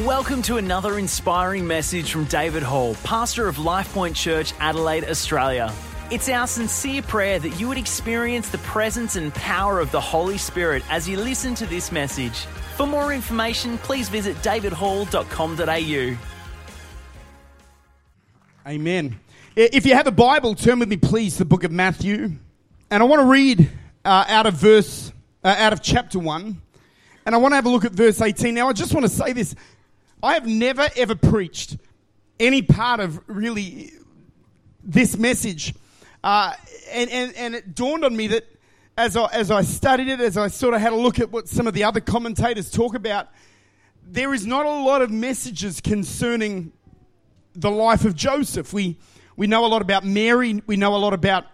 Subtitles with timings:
[0.00, 5.70] Welcome to another inspiring message from David Hall, pastor of LifePoint Church, Adelaide, Australia.
[6.10, 10.38] It's our sincere prayer that you would experience the presence and power of the Holy
[10.38, 12.46] Spirit as you listen to this message.
[12.78, 16.16] For more information, please visit davidhall.com.au.
[18.66, 19.20] Amen.
[19.56, 22.32] If you have a Bible, turn with me, please, to the book of Matthew.
[22.90, 23.68] And I want to read
[24.06, 25.12] uh, out of verse,
[25.44, 26.62] uh, out of chapter 1.
[27.26, 28.54] And I want to have a look at verse 18.
[28.54, 29.54] Now, I just want to say this.
[30.22, 31.76] I have never, ever preached
[32.38, 33.92] any part of really
[34.84, 35.74] this message.
[36.22, 36.52] Uh,
[36.92, 38.46] and, and, and it dawned on me that
[38.96, 41.48] as I, as I studied it, as I sort of had a look at what
[41.48, 43.28] some of the other commentators talk about,
[44.06, 46.72] there is not a lot of messages concerning
[47.54, 48.72] the life of Joseph.
[48.72, 48.98] We,
[49.36, 50.62] we know a lot about Mary.
[50.66, 51.46] We know a lot about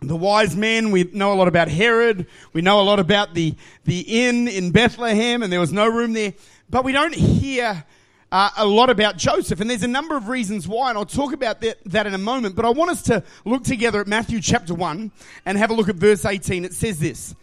[0.00, 0.90] the wise men.
[0.90, 2.26] We know a lot about Herod.
[2.52, 6.12] We know a lot about the, the inn in Bethlehem, and there was no room
[6.12, 6.34] there.
[6.70, 7.84] But we don't hear
[8.30, 9.60] uh, a lot about Joseph.
[9.60, 12.18] And there's a number of reasons why, and I'll talk about that, that in a
[12.18, 12.56] moment.
[12.56, 15.10] But I want us to look together at Matthew chapter 1
[15.46, 16.64] and have a look at verse 18.
[16.64, 17.34] It says this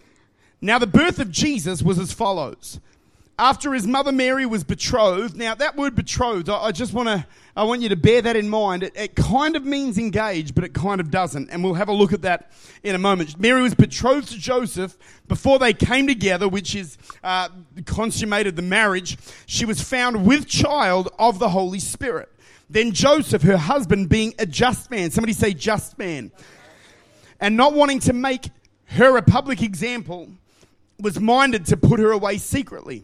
[0.61, 2.79] Now, the birth of Jesus was as follows
[3.37, 5.35] after his mother Mary was betrothed.
[5.35, 8.49] Now, that word betrothed, I, just want to, I want you to bear that in
[8.49, 8.83] mind.
[8.83, 11.49] It, it, kind of means engaged, but it kind of doesn't.
[11.49, 12.51] And we'll have a look at that
[12.83, 13.37] in a moment.
[13.37, 14.97] Mary was betrothed to Joseph
[15.27, 17.49] before they came together, which is uh,
[17.85, 19.17] consummated the marriage.
[19.45, 22.31] She was found with child of the Holy Spirit.
[22.69, 25.11] Then Joseph, her husband, being a just man.
[25.11, 26.31] Somebody say just man.
[27.39, 28.49] And not wanting to make
[28.85, 30.29] her a public example,
[30.99, 33.03] was minded to put her away secretly.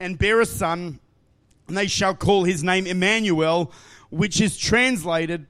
[0.00, 0.98] and bear a son,
[1.68, 3.70] and they shall call his name Emmanuel,
[4.08, 5.46] which is translated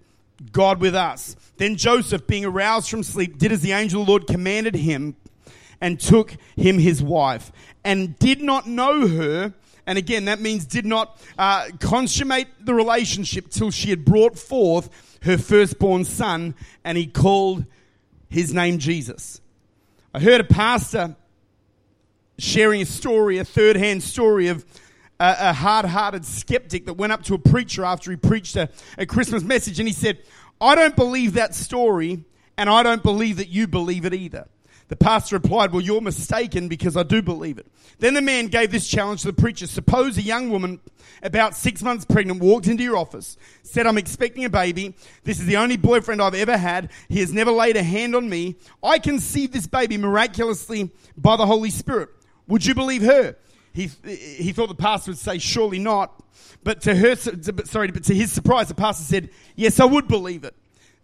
[0.53, 1.37] God with us.
[1.57, 5.17] Then Joseph, being aroused from sleep, did as the angel of the Lord commanded him
[5.81, 7.53] and took him his wife,
[7.85, 9.55] and did not know her.
[9.87, 15.17] And again, that means did not uh, consummate the relationship till she had brought forth
[15.23, 17.65] her firstborn son, and he called
[18.29, 19.41] his name Jesus.
[20.13, 21.17] I heard a pastor
[22.41, 24.65] sharing a story, a third hand story of
[25.19, 28.69] a, a hard hearted skeptic that went up to a preacher after he preached a,
[28.99, 30.19] a Christmas message and he said,
[30.61, 32.25] I don't believe that story
[32.57, 34.49] and I don't believe that you believe it either.
[34.89, 37.67] The pastor replied, Well, you're mistaken because I do believe it.
[38.01, 39.69] Then the man gave this challenge to the preacher.
[39.69, 40.81] Suppose a young woman,
[41.23, 44.97] about six months pregnant, walked into your office, said, I'm expecting a baby.
[45.23, 46.91] This is the only boyfriend I've ever had.
[47.09, 48.57] He has never laid a hand on me.
[48.83, 52.09] I conceived this baby miraculously by the Holy Spirit.
[52.51, 53.37] Would you believe her?
[53.73, 56.23] He, he thought the pastor would say, surely not.
[56.65, 60.45] But to her, sorry, but to his surprise, the pastor said, yes, I would believe
[60.45, 60.55] it.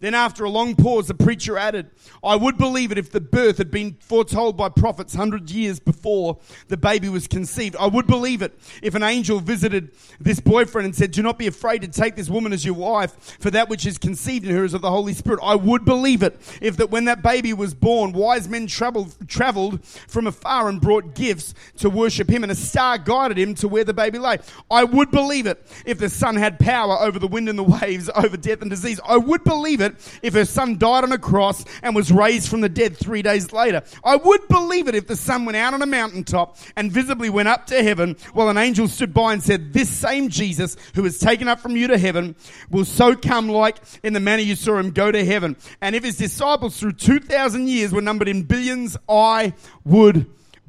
[0.06, 1.90] Then, after a long pause, the preacher added,
[2.22, 6.38] I would believe it if the birth had been foretold by prophets hundred years before
[6.68, 7.74] the baby was conceived.
[7.74, 9.90] I would believe it if an angel visited
[10.20, 13.36] this boyfriend and said, Do not be afraid to take this woman as your wife,
[13.40, 15.40] for that which is conceived in her is of the Holy Spirit.
[15.42, 19.84] I would believe it if that when that baby was born, wise men traveled, traveled
[19.84, 23.82] from afar and brought gifts to worship him, and a star guided him to where
[23.82, 24.38] the baby lay.
[24.70, 28.08] I would believe it if the sun had power over the wind and the waves,
[28.14, 29.00] over death and disease.
[29.04, 32.48] I would believe it it if her son died on a cross and was raised
[32.48, 33.82] from the dead three days later.
[34.04, 37.48] I would believe it if the son went out on a mountaintop and visibly went
[37.48, 41.18] up to heaven while an angel stood by and said, This same Jesus who was
[41.18, 42.36] taken up from you to heaven
[42.70, 45.56] will so come like in the manner you saw him go to heaven.
[45.80, 50.26] And if his disciples through 2,000 years were numbered in billions, I would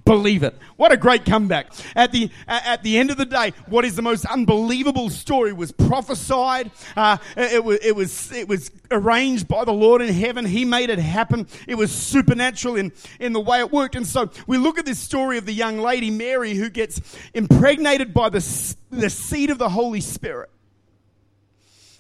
[0.08, 0.58] believe it.
[0.76, 1.68] What a great comeback.
[1.96, 5.72] At the, at the end of the day, what is the most unbelievable story was
[5.72, 6.72] prophesied.
[6.96, 10.46] Uh, it, was, it, was, it was arranged by the Lord in heaven.
[10.46, 11.48] He made it happen.
[11.68, 13.96] It was supernatural in, in the way it worked.
[13.96, 17.02] And so we look at this story of the young lady, Mary, who gets
[17.34, 20.50] impregnated by the, the seed of the Holy Spirit.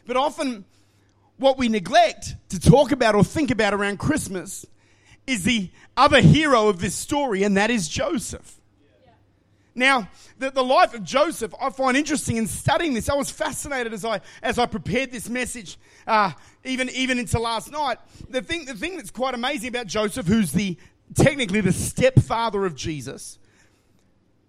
[0.06, 0.66] But often,
[1.38, 4.66] what we neglect to talk about or think about around Christmas
[5.28, 8.60] is the other hero of this story, and that is Joseph.
[9.76, 10.10] Now,
[10.40, 13.10] the, the life of Joseph, I find interesting in studying this.
[13.10, 15.78] I was fascinated as I, as I prepared this message,
[16.08, 16.32] uh,
[16.64, 18.00] even, even into last night.
[18.28, 20.78] The thing, the thing that's quite amazing about Joseph, who's the,
[21.14, 23.38] technically the stepfather of Jesus,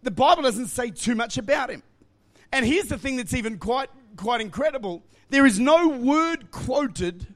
[0.02, 1.82] the Bible doesn't say too much about him.
[2.50, 7.26] And here's the thing that's even quite, quite incredible there is no word quoted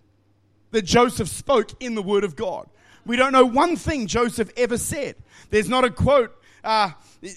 [0.71, 2.69] that Joseph spoke in the Word of God.
[3.05, 5.17] We don't know one thing Joseph ever said.
[5.51, 6.37] There's not a quote.
[6.63, 6.93] Uh,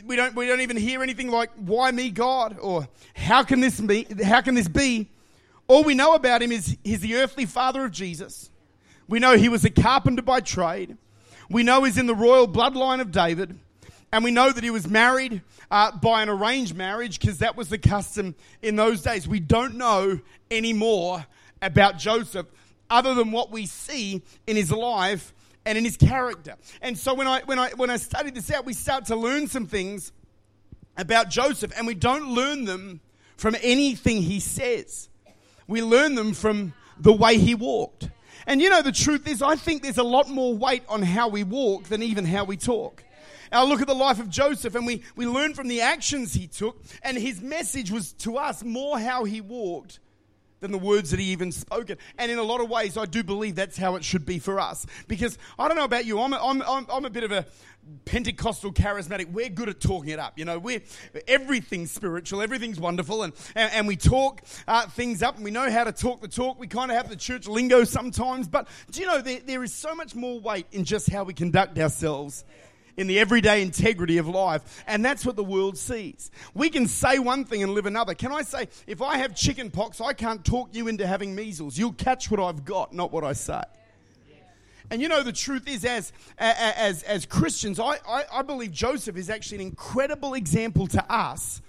[0.05, 0.35] we don't.
[0.35, 4.41] We don't even hear anything like "Why me, God?" or "How can this be?" How
[4.41, 5.09] can this be?
[5.67, 8.51] All we know about him is he's the earthly father of Jesus.
[9.07, 10.97] We know he was a carpenter by trade.
[11.49, 13.59] We know he's in the royal bloodline of David.
[14.11, 17.69] And we know that he was married uh, by an arranged marriage because that was
[17.69, 19.27] the custom in those days.
[19.27, 20.19] We don't know
[20.49, 21.25] any more
[21.61, 22.45] about Joseph
[22.89, 25.33] other than what we see in his life
[25.65, 26.55] and in his character.
[26.81, 29.47] And so when I, when I, when I studied this out, we start to learn
[29.47, 30.11] some things
[30.97, 33.01] about Joseph, and we don't learn them
[33.35, 35.09] from anything he says.
[35.67, 38.09] We learn them from the way he walked.
[38.47, 41.27] And you know, the truth is, I think there's a lot more weight on how
[41.27, 43.03] we walk than even how we talk.
[43.51, 46.47] I look at the life of Joseph and we, we learn from the actions he
[46.47, 49.99] took, and his message was to us more how he walked
[50.59, 51.97] than the words that he even spoken.
[52.17, 54.59] And in a lot of ways, I do believe that's how it should be for
[54.59, 54.85] us.
[55.07, 57.45] Because I don't know about you, I'm a, I'm, I'm, I'm a bit of a
[58.05, 59.31] Pentecostal charismatic.
[59.31, 60.37] We're good at talking it up.
[60.39, 60.81] You know, we're
[61.27, 65.69] everything's spiritual, everything's wonderful, and, and, and we talk uh, things up, and we know
[65.69, 66.59] how to talk the talk.
[66.59, 69.73] We kind of have the church lingo sometimes, but do you know there, there is
[69.73, 72.43] so much more weight in just how we conduct ourselves
[72.97, 74.83] in the everyday integrity of life.
[74.87, 76.31] And that's what the world sees.
[76.53, 78.13] We can say one thing and live another.
[78.13, 81.77] Can I say, if I have chicken pox, I can't talk you into having measles.
[81.77, 83.61] You'll catch what I've got, not what I say.
[84.91, 89.17] And you know, the truth is, as, as, as Christians, I, I, I believe Joseph
[89.17, 91.61] is actually an incredible example to us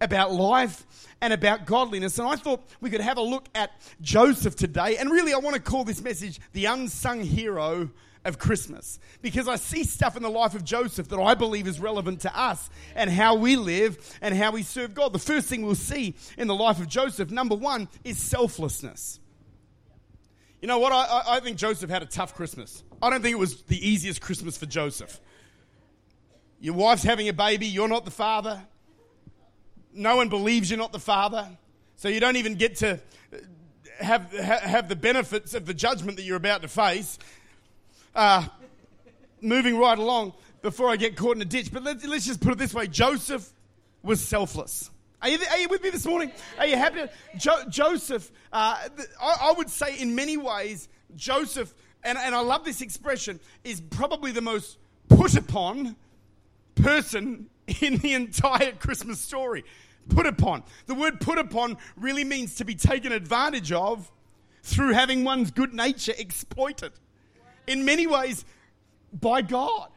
[0.00, 0.84] about life
[1.20, 2.18] and about godliness.
[2.18, 3.70] And I thought we could have a look at
[4.00, 4.96] Joseph today.
[4.96, 7.90] And really, I want to call this message the unsung hero
[8.24, 11.78] of Christmas because I see stuff in the life of Joseph that I believe is
[11.78, 15.12] relevant to us and how we live and how we serve God.
[15.12, 19.20] The first thing we'll see in the life of Joseph, number one, is selflessness.
[20.60, 20.92] You know what?
[20.92, 22.82] I, I think Joseph had a tough Christmas.
[23.02, 25.20] I don't think it was the easiest Christmas for Joseph.
[26.60, 28.62] Your wife's having a baby, you're not the father.
[29.92, 31.46] No one believes you're not the father.
[31.96, 32.98] So you don't even get to
[34.00, 37.18] have, have the benefits of the judgment that you're about to face
[38.14, 38.46] uh,
[39.40, 41.72] moving right along before I get caught in a ditch.
[41.72, 43.52] But let's, let's just put it this way Joseph
[44.02, 44.90] was selfless.
[45.22, 46.30] Are you, are you with me this morning?
[46.58, 47.00] Are you happy?
[47.38, 48.76] Jo- Joseph, uh,
[49.20, 51.72] I, I would say in many ways, Joseph,
[52.02, 54.76] and, and I love this expression, is probably the most
[55.08, 55.96] put upon
[56.74, 57.48] person
[57.80, 59.64] in the entire Christmas story.
[60.10, 60.62] Put upon.
[60.84, 64.12] The word put upon really means to be taken advantage of
[64.62, 66.92] through having one's good nature exploited
[67.66, 68.44] in many ways
[69.12, 69.88] by God.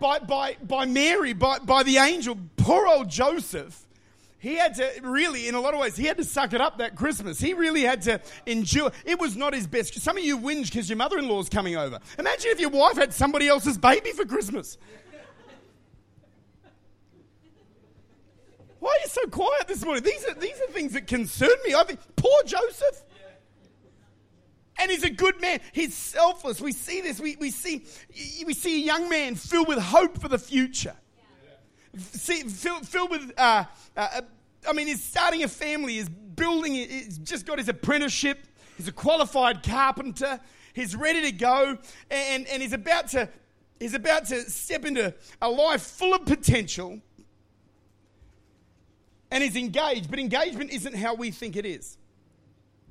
[0.00, 3.86] By, by, by Mary, by, by the angel, poor old Joseph,
[4.38, 6.78] he had to really, in a lot of ways, he had to suck it up
[6.78, 7.40] that Christmas.
[7.40, 8.92] He really had to endure.
[9.04, 9.98] It was not his best.
[10.00, 11.98] Some of you whinge because your mother in law's coming over.
[12.18, 14.76] Imagine if your wife had somebody else's baby for Christmas.
[18.78, 20.04] Why are you so quiet this morning?
[20.04, 21.74] These are, these are things that concern me.
[21.74, 23.02] I think, poor Joseph.
[24.78, 25.60] And he's a good man.
[25.72, 26.60] He's selfless.
[26.60, 27.18] We see this.
[27.18, 27.84] We, we, see,
[28.44, 30.94] we see a young man filled with hope for the future.
[31.96, 33.64] See, filled, filled with, uh,
[33.96, 34.20] uh,
[34.68, 38.46] I mean, he's starting a family, he's building, he's just got his apprenticeship,
[38.76, 40.38] he's a qualified carpenter,
[40.74, 41.78] he's ready to go,
[42.10, 43.30] and, and he's, about to,
[43.80, 47.00] he's about to step into a life full of potential.
[49.30, 51.96] And he's engaged, but engagement isn't how we think it is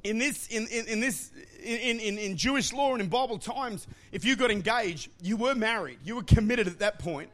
[0.05, 1.31] in this in, in, in this
[1.63, 5.55] in, in, in Jewish law and in Bible times, if you got engaged, you were
[5.55, 5.97] married.
[6.03, 7.29] You were committed at that point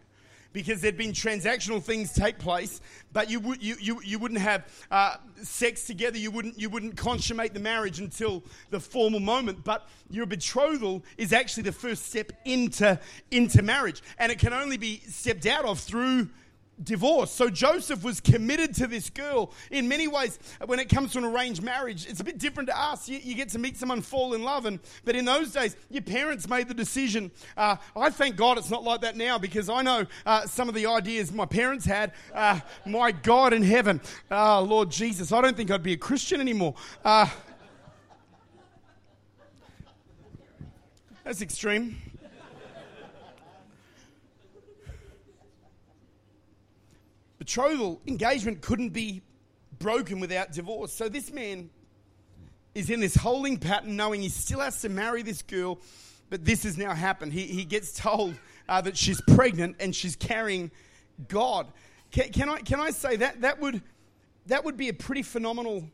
[0.54, 2.82] because there'd been transactional things take place,
[3.14, 6.18] but you, would, you, you, you wouldn't have uh, sex together.
[6.18, 9.64] You wouldn't, you wouldn't consummate the marriage until the formal moment.
[9.64, 13.00] But your betrothal is actually the first step into,
[13.32, 14.02] into marriage.
[14.18, 16.30] And it can only be stepped out of through
[16.84, 17.32] divorce.
[17.32, 19.52] So Joseph was committed to this girl.
[19.70, 22.80] In many ways, when it comes to an arranged marriage, it's a bit different to
[22.80, 23.08] us.
[23.08, 26.04] You, you get to meet someone, fall in love, and but in those days, your
[26.04, 27.32] parents made the decision.
[27.56, 30.76] Uh, I thank God it's not like that now because I know uh, some of
[30.76, 32.14] the ideas my parents had.
[32.34, 36.42] Uh, my God in heaven, oh, Lord Jesus, I don't think I'd be a Christian
[36.42, 36.76] anymore.
[37.04, 37.28] Uh,
[41.24, 41.98] that's extreme.
[47.42, 49.20] Betrothal, engagement couldn't be
[49.80, 50.94] broken without divorce.
[50.94, 51.72] So this man
[52.76, 55.80] is in this holding pattern, knowing he still has to marry this girl,
[56.30, 57.34] but this has now happened.
[57.34, 58.36] He, he gets told
[58.70, 60.70] uh, that she's pregnant and she's carrying
[61.30, 61.66] God.
[62.12, 63.82] Can, can, I, can I say that that would,
[64.46, 65.90] that would be a pretty phenomenal,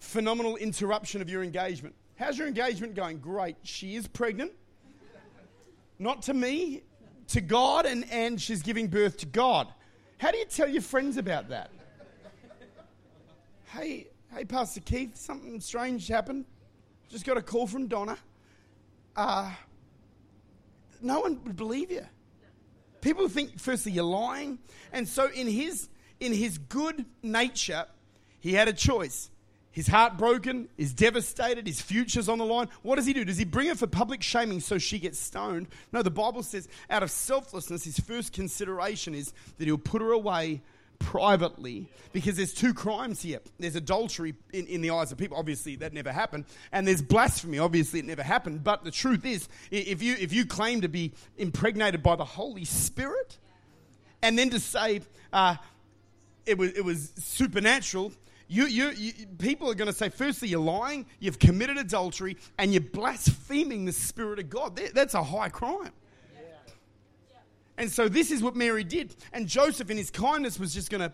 [0.00, 1.94] phenomenal interruption of your engagement?
[2.16, 3.20] How's your engagement going?
[3.20, 3.56] Great.
[3.62, 4.52] She is pregnant.
[5.98, 6.82] Not to me,
[7.28, 9.72] to God, and, and she's giving birth to God.
[10.18, 11.70] How do you tell your friends about that?
[13.66, 16.46] hey, hey, Pastor Keith, something strange happened.
[17.08, 18.16] Just got a call from Donna.
[19.14, 19.50] Uh,
[21.00, 22.06] no one would believe you.
[23.00, 24.58] People think, firstly, you're lying.
[24.92, 27.86] And so, in his, in his good nature,
[28.40, 29.30] he had a choice.
[29.76, 32.68] His heart broken, is devastated, his future's on the line.
[32.80, 33.26] What does he do?
[33.26, 35.66] Does he bring her for public shaming so she gets stoned?
[35.92, 40.12] No, the Bible says out of selflessness, his first consideration is that he'll put her
[40.12, 40.62] away
[40.98, 43.40] privately because there's two crimes here.
[43.58, 45.36] There's adultery in, in the eyes of people.
[45.36, 46.46] Obviously, that never happened.
[46.72, 47.58] And there's blasphemy.
[47.58, 48.64] Obviously, it never happened.
[48.64, 52.64] But the truth is, if you, if you claim to be impregnated by the Holy
[52.64, 53.36] Spirit
[54.22, 55.02] and then to say
[55.34, 55.56] uh,
[56.46, 58.14] it, was, it was supernatural,
[58.48, 62.72] you, you, you, people are going to say, firstly, you're lying, you've committed adultery, and
[62.72, 64.80] you're blaspheming the Spirit of God.
[64.94, 65.92] That's a high crime.
[67.78, 69.14] And so this is what Mary did.
[69.32, 71.12] And Joseph, in his kindness, was just going to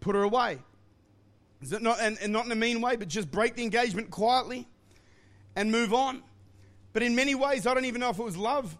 [0.00, 0.58] put her away.
[1.68, 4.68] Not, and, and not in a mean way, but just break the engagement quietly
[5.54, 6.22] and move on.
[6.92, 8.76] But in many ways, I don't even know if it was love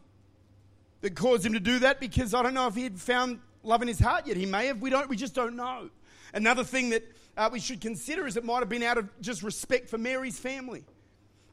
[1.00, 3.82] that caused him to do that because I don't know if he had found love
[3.82, 4.37] in his heart yet.
[4.37, 4.80] He may have.
[4.80, 5.08] We don't.
[5.08, 5.90] We just don't know.
[6.32, 7.04] Another thing that
[7.37, 10.38] uh, we should consider is it might have been out of just respect for Mary's
[10.38, 10.85] family.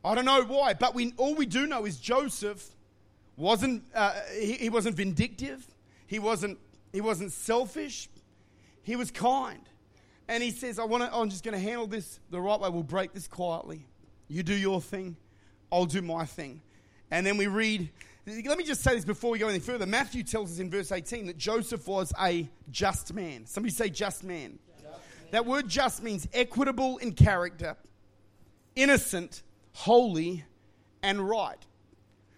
[0.05, 2.75] I don't know why, but we, all we do know is Joseph
[3.37, 5.65] wasn't, uh, he, he wasn't vindictive,
[6.07, 6.57] he wasn't,
[6.91, 8.09] he wasn't selfish,
[8.81, 9.61] he was kind.
[10.27, 12.69] And he says, I wanna, I'm just going to handle this the right way.
[12.69, 13.85] We'll break this quietly.
[14.27, 15.17] You do your thing,
[15.71, 16.61] I'll do my thing.
[17.11, 17.89] And then we read,
[18.25, 19.85] let me just say this before we go any further.
[19.85, 23.45] Matthew tells us in verse 18 that Joseph was a just man.
[23.45, 24.59] Somebody say, just man.
[25.33, 27.75] That word just means equitable in character,
[28.75, 30.45] innocent, holy,
[31.01, 31.57] and right.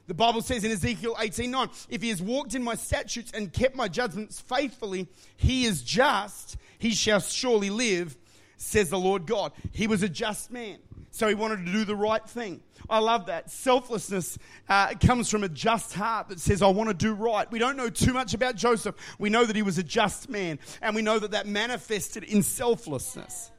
[0.07, 3.75] The Bible says in Ezekiel 18:9, if he has walked in my statutes and kept
[3.75, 8.15] my judgments faithfully, he is just, he shall surely live,
[8.55, 9.51] says the Lord God.
[9.73, 10.77] He was a just man.
[11.15, 12.59] So he wanted to do the right thing.
[12.89, 13.49] I love that.
[13.49, 17.49] Selflessness uh, comes from a just heart that says, I want to do right.
[17.49, 18.95] We don't know too much about Joseph.
[19.17, 22.43] We know that he was a just man, and we know that that manifested in
[22.43, 23.49] selflessness.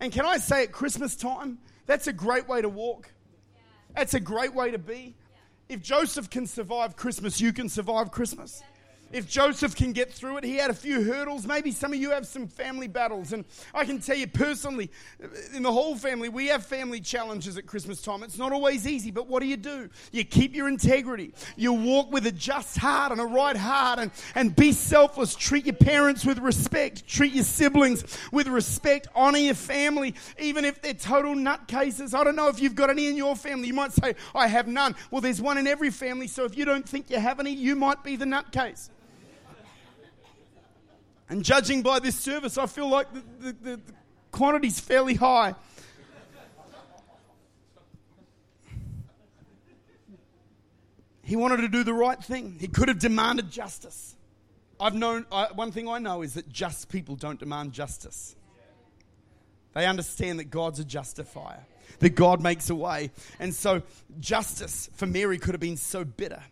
[0.00, 3.12] And can I say at Christmas time, that's a great way to walk.
[3.94, 5.14] That's a great way to be.
[5.68, 8.60] If Joseph can survive Christmas, you can survive Christmas
[9.12, 11.46] if Joseph can get through it, he had a few hurdles.
[11.46, 13.32] Maybe some of you have some family battles.
[13.32, 14.90] And I can tell you personally,
[15.54, 18.22] in the whole family, we have family challenges at Christmas time.
[18.22, 19.90] It's not always easy, but what do you do?
[20.12, 21.34] You keep your integrity.
[21.56, 25.34] You walk with a just heart and a right heart and, and be selfless.
[25.34, 27.06] Treat your parents with respect.
[27.06, 29.08] Treat your siblings with respect.
[29.14, 32.14] Honor your family, even if they're total nutcases.
[32.14, 33.68] I don't know if you've got any in your family.
[33.68, 34.94] You might say, I have none.
[35.10, 37.76] Well, there's one in every family, so if you don't think you have any, you
[37.76, 38.88] might be the nutcase.
[41.32, 43.92] And judging by this service, I feel like the, the, the, the
[44.32, 45.54] quantity's fairly high.
[51.22, 52.58] He wanted to do the right thing.
[52.60, 54.14] He could have demanded justice.
[54.78, 58.36] I've known, I, one thing I know is that just people don't demand justice.
[59.72, 61.64] They understand that God's a justifier,
[62.00, 63.10] that God makes a way.
[63.38, 63.80] And so,
[64.20, 66.42] justice for Mary could have been so bitter.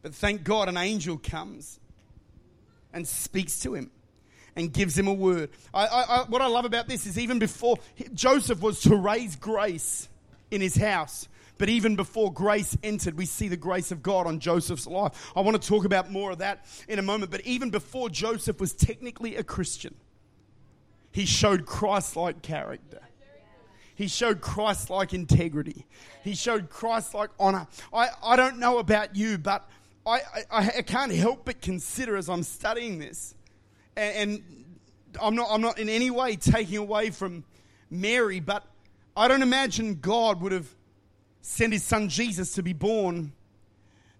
[0.00, 1.78] But thank God an angel comes
[2.98, 3.90] and speaks to him
[4.56, 5.50] and gives him a word.
[5.72, 7.76] I, I, what I love about this is even before
[8.12, 10.08] Joseph was to raise grace
[10.50, 11.28] in his house,
[11.58, 15.32] but even before grace entered, we see the grace of God on Joseph's life.
[15.36, 18.60] I want to talk about more of that in a moment, but even before Joseph
[18.60, 19.94] was technically a Christian,
[21.12, 23.00] he showed Christ like character.
[23.94, 25.84] He showed Christ like integrity.
[26.22, 27.66] He showed Christ like honor.
[27.92, 29.68] I, I don't know about you, but
[30.08, 33.34] I, I, I can't help but consider as I'm studying this,
[33.96, 34.44] and, and
[35.20, 37.44] I'm, not, I'm not in any way taking away from
[37.90, 38.64] Mary, but
[39.16, 40.68] I don't imagine God would have
[41.42, 43.32] sent his son Jesus to be born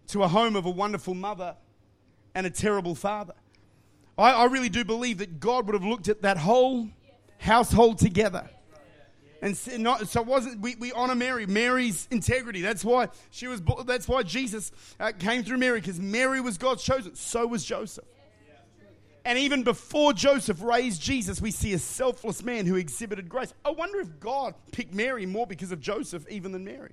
[0.09, 1.57] to a home of a wonderful mother
[2.35, 3.35] and a terrible father.
[4.17, 6.89] I, I really do believe that God would have looked at that whole
[7.39, 8.49] household together
[9.41, 12.61] and not, so wasn't we, we honor Mary, Mary's integrity.
[12.61, 13.63] That's why she was.
[13.87, 17.15] That's why Jesus uh, came through Mary because Mary was God's chosen.
[17.15, 18.05] So was Joseph.
[19.25, 23.53] And even before Joseph raised Jesus, we see a selfless man who exhibited grace.
[23.65, 26.93] I wonder if God picked Mary more because of Joseph even than Mary.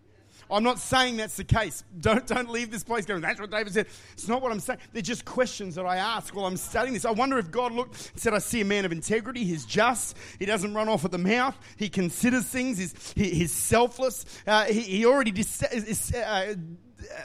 [0.49, 1.83] I'm not saying that's the case.
[1.99, 3.87] Don't, don't leave this place going, that's what David said.
[4.13, 4.79] It's not what I'm saying.
[4.93, 7.05] They're just questions that I ask while I'm studying this.
[7.05, 9.43] I wonder if God looked and said, I see a man of integrity.
[9.43, 10.17] He's just.
[10.39, 11.57] He doesn't run off at the mouth.
[11.77, 12.77] He considers things.
[12.77, 14.25] He's, he, he's selfless.
[14.45, 16.55] Uh, he, he already dis- is, uh,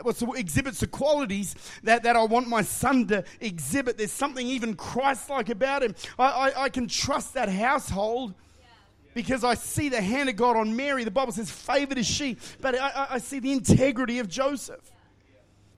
[0.02, 3.98] what's the, exhibits the qualities that, that I want my son to exhibit.
[3.98, 5.94] There's something even Christ-like about him.
[6.18, 8.34] I, I, I can trust that household
[9.14, 11.04] because I see the hand of God on Mary.
[11.04, 12.36] The Bible says, favored is she.
[12.60, 14.90] But I, I see the integrity of Joseph.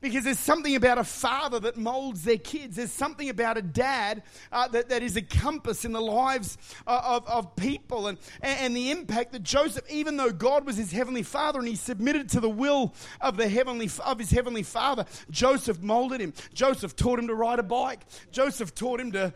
[0.02, 2.74] Because there's something about a father that molds their kids.
[2.74, 6.58] There's something about a dad uh, that, that is a compass in the lives
[6.88, 10.90] of, of, of people and, and the impact that Joseph, even though God was his
[10.90, 15.06] heavenly father and he submitted to the will of, the heavenly, of his heavenly father,
[15.30, 16.32] Joseph molded him.
[16.52, 18.00] Joseph taught him to ride a bike.
[18.32, 19.32] Joseph taught him to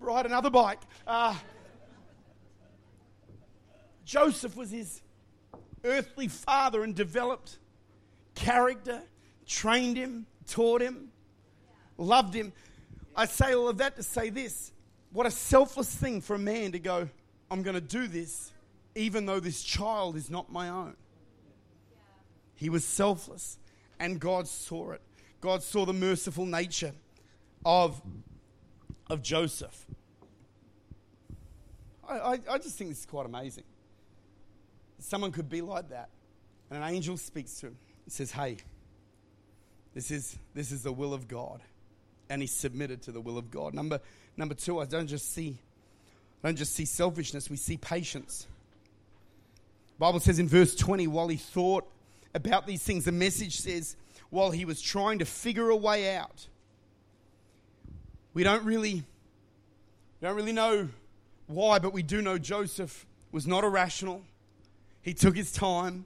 [0.00, 0.80] ride another bike.
[1.06, 1.36] Uh,
[4.08, 5.02] Joseph was his
[5.84, 7.58] earthly father and developed
[8.34, 9.02] character
[9.44, 11.08] trained him, taught him,
[11.98, 12.54] loved him.
[13.14, 14.72] I say all of that to say this
[15.12, 17.06] what a selfless thing for a man to go,
[17.50, 18.50] I'm going to do this,
[18.94, 20.96] even though this child is not my own.
[22.54, 23.58] He was selfless,
[24.00, 25.02] and God saw it.
[25.42, 26.92] God saw the merciful nature
[27.62, 28.00] of,
[29.10, 29.84] of Joseph.
[32.08, 33.64] I, I, I just think this is quite amazing.
[34.98, 36.08] Someone could be like that,
[36.70, 38.58] and an angel speaks to him and says, Hey,
[39.94, 41.62] this is, this is the will of God.
[42.30, 43.72] And he submitted to the will of God.
[43.72, 44.00] Number,
[44.36, 45.58] number two, I don't just see
[46.42, 48.46] I don't just see selfishness, we see patience.
[49.98, 51.84] Bible says in verse 20, while he thought
[52.34, 53.96] about these things, the message says,
[54.30, 56.46] while he was trying to figure a way out.
[58.34, 60.88] We don't really, we don't really know
[61.48, 64.22] why, but we do know Joseph was not irrational.
[65.08, 66.04] He took his time.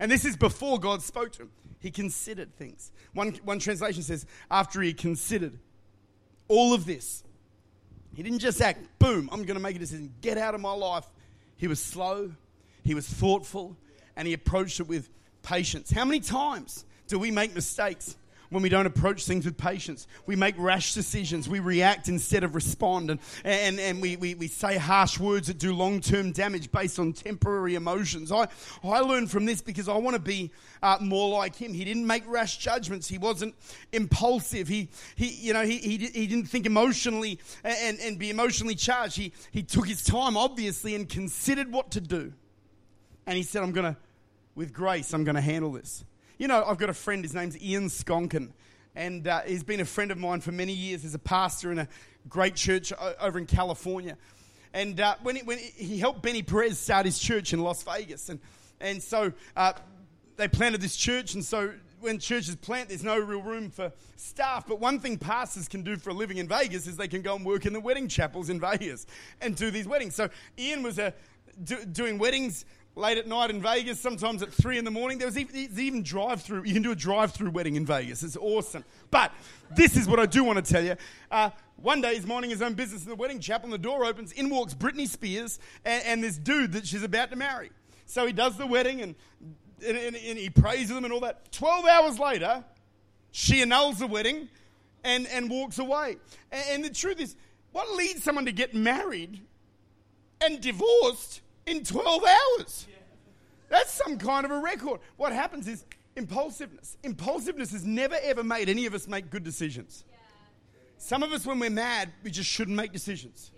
[0.00, 1.50] And this is before God spoke to him.
[1.78, 2.90] He considered things.
[3.14, 5.56] One, one translation says, after he considered
[6.48, 7.22] all of this,
[8.12, 10.72] he didn't just act, boom, I'm going to make a decision, get out of my
[10.72, 11.04] life.
[11.58, 12.32] He was slow,
[12.82, 13.76] he was thoughtful,
[14.16, 15.08] and he approached it with
[15.42, 15.92] patience.
[15.92, 18.16] How many times do we make mistakes?
[18.50, 20.06] When we don't approach things with patience.
[20.26, 21.48] We make rash decisions.
[21.48, 23.10] We react instead of respond.
[23.10, 26.98] And, and, and we, we, we say harsh words that do long term damage based
[26.98, 28.30] on temporary emotions.
[28.32, 28.48] I,
[28.84, 30.50] I learned from this because I want to be
[30.82, 31.72] uh, more like him.
[31.72, 33.08] He didn't make rash judgments.
[33.08, 33.54] He wasn't
[33.92, 34.66] impulsive.
[34.66, 39.16] He, he, you know, he, he, he didn't think emotionally and, and be emotionally charged.
[39.16, 42.32] He, he took his time, obviously, and considered what to do.
[43.26, 43.96] And he said, I'm going to,
[44.56, 46.04] with grace, I'm going to handle this.
[46.40, 48.52] You know, I've got a friend, his name's Ian Skonkin,
[48.94, 51.78] and uh, he's been a friend of mine for many years as a pastor in
[51.78, 51.88] a
[52.30, 54.16] great church over in California.
[54.72, 58.30] And uh, when, he, when he helped Benny Perez start his church in Las Vegas,
[58.30, 58.40] and,
[58.80, 59.74] and so uh,
[60.38, 64.66] they planted this church, and so when churches plant, there's no real room for staff.
[64.66, 67.36] But one thing pastors can do for a living in Vegas is they can go
[67.36, 69.06] and work in the wedding chapels in Vegas
[69.42, 70.14] and do these weddings.
[70.14, 71.12] So Ian was a,
[71.62, 72.64] do, doing weddings
[73.00, 75.18] late at night in Vegas, sometimes at three in the morning.
[75.18, 76.64] There was even, even drive through.
[76.64, 78.22] You can do a drive through wedding in Vegas.
[78.22, 78.84] It's awesome.
[79.10, 79.32] But
[79.74, 80.96] this is what I do want to tell you.
[81.30, 84.04] Uh, one day he's minding his own business in the wedding chapel, and the door
[84.04, 84.32] opens.
[84.32, 87.70] In walks Britney Spears and, and this dude that she's about to marry.
[88.06, 89.14] So he does the wedding and,
[89.86, 91.50] and, and, and he prays with them and all that.
[91.52, 92.62] Twelve hours later,
[93.30, 94.48] she annuls the wedding
[95.04, 96.18] and, and walks away.
[96.52, 97.34] And the truth is,
[97.72, 99.40] what leads someone to get married
[100.40, 101.40] and divorced?
[101.70, 102.86] In 12 hours.
[103.68, 105.00] That's some kind of a record.
[105.16, 105.84] What happens is
[106.16, 106.96] impulsiveness.
[107.04, 110.04] Impulsiveness has never ever made any of us make good decisions.
[110.98, 113.52] Some of us, when we're mad, we just shouldn't make decisions.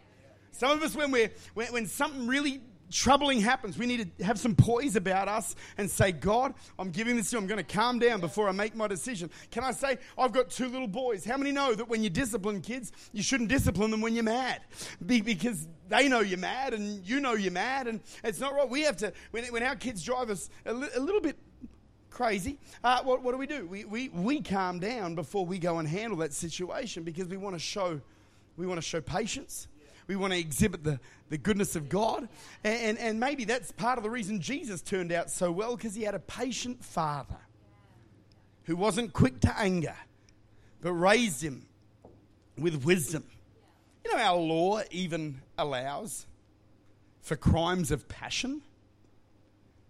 [0.53, 2.61] Some of us, when we're when, when something really
[2.93, 7.17] troubling happens, we need to have some poise about us and say, God, I'm giving
[7.17, 7.41] this to you.
[7.41, 9.31] I'm going to calm down before I make my decision.
[9.51, 11.25] Can I say, I've got two little boys.
[11.25, 14.61] How many know that when you discipline kids, you shouldn't discipline them when you're mad?
[15.05, 18.69] Because they know you're mad and you know you're mad, and it's not right.
[18.69, 21.37] We have to, when, when our kids drive us a, li- a little bit
[22.11, 23.67] crazy, uh, what, what do we do?
[23.67, 27.55] We, we, we calm down before we go and handle that situation because we want
[27.55, 28.01] to show,
[28.57, 29.69] we want to show patience
[30.07, 32.29] we want to exhibit the, the goodness of God.
[32.65, 35.95] And, and, and maybe that's part of the reason Jesus turned out so well because
[35.95, 37.38] he had a patient father
[38.65, 39.97] who wasn't quick to anger,
[40.81, 41.67] but raised him
[42.59, 43.25] with wisdom.
[44.05, 46.27] You know, our law even allows
[47.23, 48.62] for crimes of passion,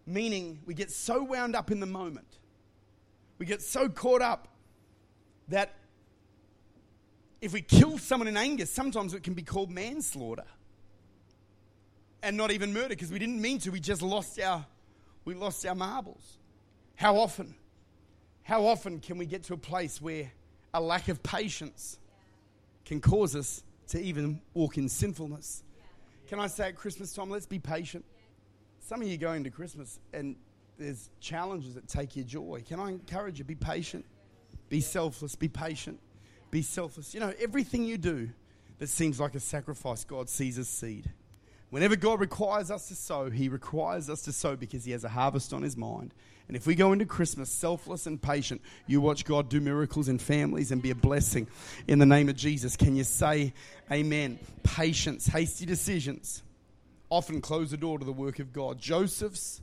[0.07, 2.39] meaning we get so wound up in the moment,
[3.39, 4.49] we get so caught up
[5.49, 5.75] that
[7.43, 10.45] if we kill someone in anger, sometimes it can be called manslaughter.
[12.23, 14.65] And not even murder because we didn't mean to, we just lost our
[15.25, 16.39] we lost our marbles.
[16.95, 17.55] How often?
[18.43, 20.31] How often can we get to a place where
[20.75, 21.99] a lack of patience
[22.85, 25.63] can cause us to even walk in sinfulness?
[26.29, 28.05] Can I say at Christmas time, let's be patient?
[28.81, 30.35] Some of you go into Christmas and
[30.79, 32.65] there's challenges that take your joy.
[32.67, 33.45] Can I encourage you?
[33.45, 34.05] Be patient,
[34.69, 36.01] be selfless, be patient,
[36.53, 37.15] be selfless.
[37.15, 38.29] You know, everything you do
[38.79, 41.11] that seems like a sacrifice, God sees as seed.
[41.71, 45.09] Whenever God requires us to sow, He requires us to sow because He has a
[45.09, 46.15] harvest on His mind.
[46.47, 50.19] And if we go into Christmas selfless and patient, you watch God do miracles in
[50.19, 51.49] families and be a blessing
[51.89, 52.77] in the name of Jesus.
[52.77, 53.55] Can you say
[53.91, 54.39] amen?
[54.63, 56.43] Patience, hasty decisions
[57.09, 58.79] often close the door to the work of God.
[58.79, 59.63] Joseph's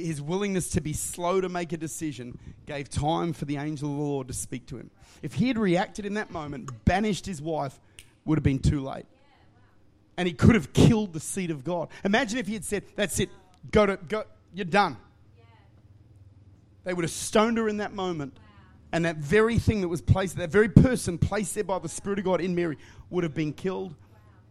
[0.00, 3.96] his willingness to be slow to make a decision gave time for the angel of
[3.96, 4.90] the Lord to speak to him.
[5.22, 7.78] If he had reacted in that moment, banished his wife,
[8.24, 9.06] would have been too late.
[10.16, 11.88] And he could have killed the seed of God.
[12.04, 13.30] Imagine if he had said, That's it,
[13.70, 14.24] go to go,
[14.54, 14.96] you're done.
[16.84, 18.36] They would have stoned her in that moment.
[18.92, 22.18] And that very thing that was placed, that very person placed there by the Spirit
[22.18, 22.76] of God in Mary,
[23.08, 23.94] would have been killed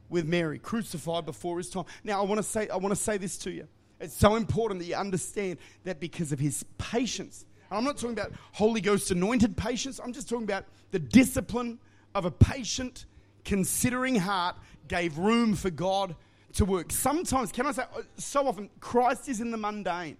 [0.09, 1.85] with Mary, crucified before his time.
[2.03, 3.67] Now I want to say, I want to say this to you.
[4.01, 7.45] It's so important that you understand that because of his patience.
[7.69, 11.79] And I'm not talking about Holy Ghost anointed patience, I'm just talking about the discipline
[12.13, 13.05] of a patient,
[13.45, 16.15] considering heart gave room for God
[16.53, 16.91] to work.
[16.91, 17.83] Sometimes, can I say,
[18.17, 20.17] so often, Christ is in the mundane.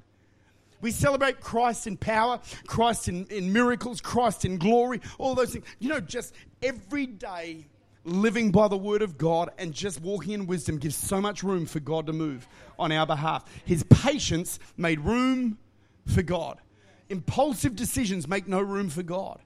[0.80, 5.66] We celebrate Christ in power, Christ in, in miracles, Christ in glory, all those things.
[5.80, 7.68] You know, just every day
[8.04, 11.66] living by the word of God and just walking in wisdom gives so much room
[11.66, 12.48] for God to move
[12.80, 13.46] on our behalf.
[13.66, 15.58] His patience made room
[16.08, 16.60] for God.
[17.10, 19.40] Impulsive decisions make no room for God.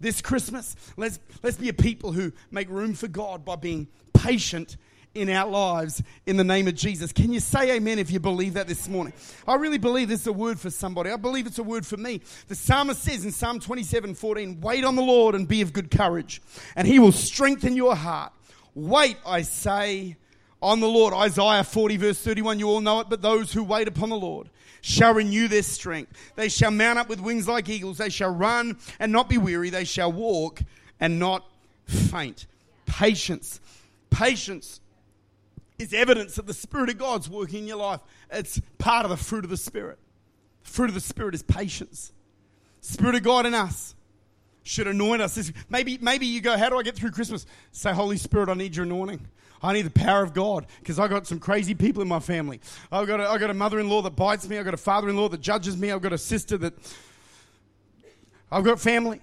[0.00, 4.76] This Christmas, let's, let's be a people who make room for God by being patient
[5.16, 7.12] in our lives in the name of Jesus.
[7.12, 9.12] Can you say amen if you believe that this morning?
[9.48, 11.10] I really believe this is a word for somebody.
[11.10, 12.20] I believe it's a word for me.
[12.48, 15.90] The psalmist says in Psalm 27 14, Wait on the Lord and be of good
[15.90, 16.42] courage,
[16.76, 18.32] and he will strengthen your heart.
[18.74, 20.16] Wait, I say,
[20.62, 21.14] on the Lord.
[21.14, 24.50] Isaiah 40, verse 31, you all know it, but those who wait upon the Lord
[24.80, 26.12] shall renew their strength.
[26.36, 27.98] They shall mount up with wings like eagles.
[27.98, 29.70] They shall run and not be weary.
[29.70, 30.60] They shall walk
[31.00, 31.44] and not
[31.86, 32.46] faint.
[32.86, 33.60] Patience.
[34.10, 34.80] Patience
[35.78, 38.00] is evidence that the Spirit of God's working in your life.
[38.30, 39.98] It's part of the fruit of the Spirit.
[40.64, 42.12] The fruit of the Spirit is patience.
[42.80, 43.94] Spirit of God in us
[44.62, 45.52] should anoint us.
[45.68, 47.46] Maybe, maybe you go, How do I get through Christmas?
[47.72, 49.26] Say, Holy Spirit, I need your anointing.
[49.62, 52.60] I need the power of God because I got some crazy people in my family.
[52.92, 54.58] I've got a, I've got a mother in law that bites me.
[54.58, 55.90] I've got a father in law that judges me.
[55.90, 56.74] I've got a sister that.
[58.50, 59.20] I've got family.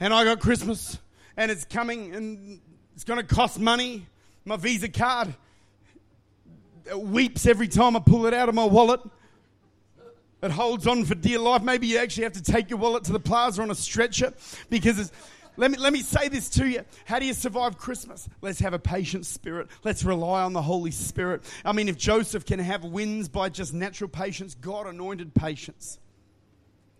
[0.00, 0.98] And I got Christmas.
[1.36, 2.60] And it's coming and
[2.94, 4.06] it's going to cost money.
[4.44, 5.34] My Visa card
[6.96, 9.00] weeps every time I pull it out of my wallet.
[10.42, 11.62] It holds on for dear life.
[11.62, 14.32] Maybe you actually have to take your wallet to the plaza on a stretcher
[14.70, 15.12] because it's.
[15.56, 16.80] Let me, let me say this to you.
[17.04, 18.28] How do you survive Christmas?
[18.42, 19.68] Let's have a patient spirit.
[19.84, 21.44] Let's rely on the Holy Spirit.
[21.64, 26.00] I mean, if Joseph can have wins by just natural patience, God anointed patience.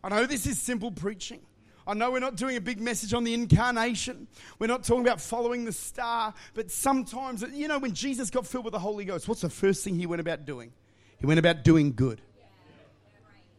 [0.05, 1.40] I know this is simple preaching.
[1.87, 4.27] I know we're not doing a big message on the incarnation.
[4.59, 6.33] We're not talking about following the star.
[6.55, 9.85] But sometimes, you know, when Jesus got filled with the Holy Ghost, what's the first
[9.85, 10.73] thing he went about doing?
[11.18, 12.23] He went about doing good.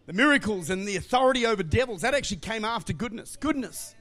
[0.08, 3.36] The miracles and the authority over devils, that actually came after goodness.
[3.36, 3.96] Goodness.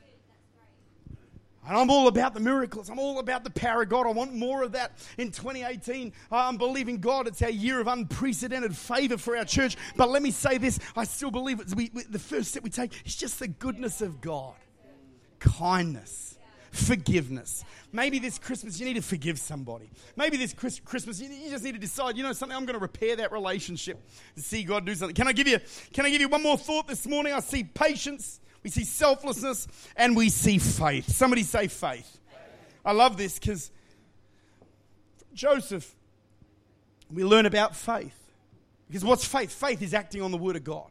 [1.67, 2.91] And I'm all about the miracles.
[2.91, 4.07] I'm all about the power of God.
[4.07, 6.13] I want more of that in 2018.
[6.31, 7.27] I'm believing God.
[7.27, 9.77] It's our year of unprecedented favor for our church.
[9.97, 12.71] But let me say this I still believe it's we, we, the first step we
[12.71, 14.55] take is just the goodness of God,
[15.39, 16.39] kindness,
[16.71, 17.65] forgiveness.
[17.93, 19.91] Maybe this Christmas you need to forgive somebody.
[20.17, 22.83] Maybe this Christmas you, you just need to decide, you know something, I'm going to
[22.83, 24.03] repair that relationship
[24.37, 25.15] see God do something.
[25.15, 25.61] Can I give you,
[25.93, 27.33] can I give you one more thought this morning?
[27.33, 31.15] I see patience we see selflessness, and we see faith.
[31.15, 32.19] Somebody say faith.
[32.85, 33.71] I love this because
[35.35, 35.95] Joseph,
[37.13, 38.19] we learn about faith.
[38.89, 39.53] Because what's faith?
[39.53, 40.91] Faith is acting on the word of God.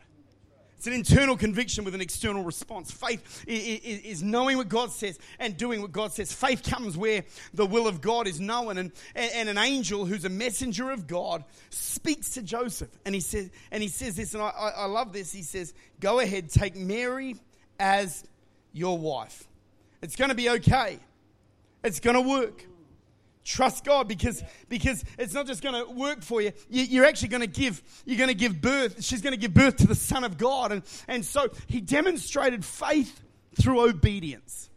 [0.78, 2.92] It's an internal conviction with an external response.
[2.92, 6.34] Faith is knowing what God says and doing what God says.
[6.34, 8.78] Faith comes where the will of God is known.
[8.78, 12.90] And, and an angel who's a messenger of God speaks to Joseph.
[13.06, 15.32] And he says, and he says this, and I, I love this.
[15.32, 17.38] He says, Go ahead, take Mary
[17.84, 18.24] as
[18.72, 19.46] your wife.
[20.02, 21.00] It's going to be okay.
[21.84, 22.65] It's going to work.
[23.43, 26.54] Trust God because, because it's not just going to work for you.
[26.69, 27.04] you.
[27.04, 29.04] are actually going to give, you're going to give birth.
[29.04, 30.72] She's going to give birth to the Son of God.
[30.72, 33.22] And, and so he demonstrated faith
[33.62, 34.69] through obedience.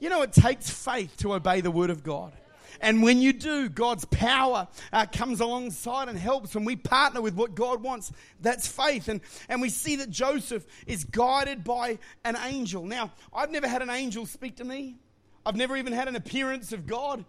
[0.00, 2.32] You know, it takes faith to obey the word of God.
[2.80, 6.54] And when you do, God's power uh, comes alongside and helps.
[6.54, 9.08] When we partner with what God wants, that's faith.
[9.08, 12.84] And, and we see that Joseph is guided by an angel.
[12.84, 14.96] Now, I've never had an angel speak to me,
[15.44, 17.24] I've never even had an appearance of God.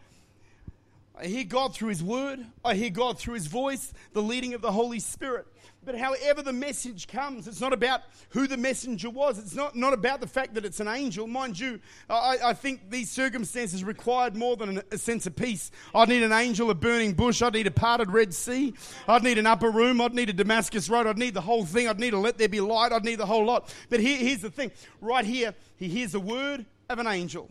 [1.16, 2.46] I hear God through His Word.
[2.66, 5.46] I hear God through His voice, the leading of the Holy Spirit.
[5.86, 9.38] But however the message comes, it's not about who the messenger was.
[9.38, 11.28] It's not, not about the fact that it's an angel.
[11.28, 15.72] Mind you, I, I think these circumstances required more than a sense of peace.
[15.94, 17.42] I'd need an angel, a burning bush.
[17.42, 18.74] I'd need a parted Red Sea.
[19.08, 20.00] I'd need an upper room.
[20.00, 21.06] I'd need a Damascus road.
[21.06, 21.90] I'd need the whole thing.
[21.90, 22.94] I'd need a let there be light.
[22.94, 23.74] I'd need the whole lot.
[23.90, 24.72] But here, here's the thing
[25.02, 27.50] right here, he hears the word of an angel,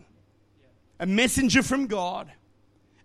[0.99, 2.31] a messenger from God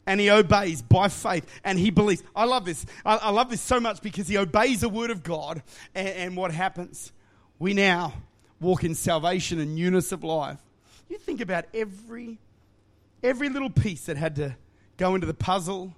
[0.09, 2.23] and he obeys by faith and he believes.
[2.35, 2.87] I love this.
[3.05, 5.63] I, I love this so much because he obeys the word of God.
[5.95, 7.13] And, and what happens?
[7.59, 8.15] We now
[8.59, 10.59] walk in salvation and newness of life.
[11.11, 12.39] You think about every,
[13.23, 14.57] every little piece that had to
[14.97, 15.95] go into the puzzle